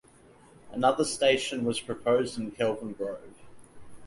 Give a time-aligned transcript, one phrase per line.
[0.71, 3.43] Another station was proposed in Kelvin Grove.